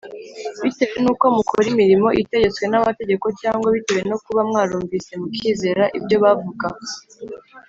[0.63, 6.17] bitewe n uko mukora imirimo itegetswe n amategeko cyangwa bitewe no kuba mwarumvise mukizera ibyo
[6.23, 6.67] bavuga